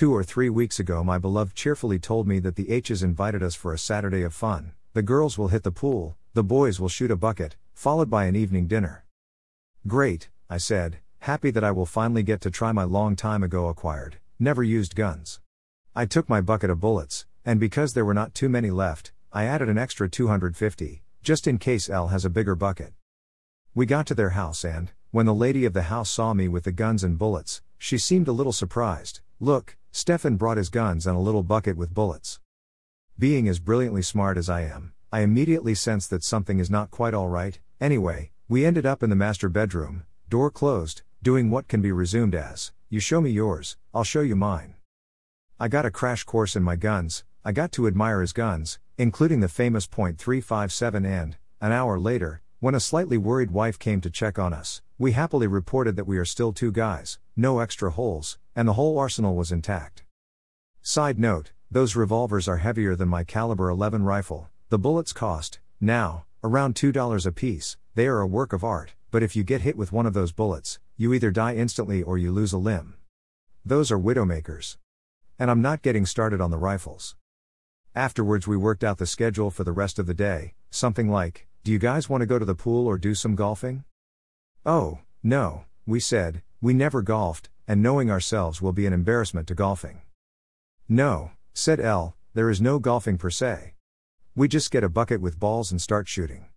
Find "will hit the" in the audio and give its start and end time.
5.36-5.70